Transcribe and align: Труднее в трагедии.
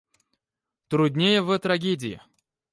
Труднее 0.87 1.43
в 1.43 1.59
трагедии. 1.59 2.19